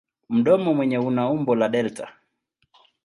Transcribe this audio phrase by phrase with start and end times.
[0.29, 2.05] Mdomo wenyewe una umbo la delta.